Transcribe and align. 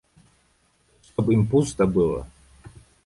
Чтоб 1.03 1.29
им 1.29 1.45
пусто 1.45 1.85
было! 1.85 2.25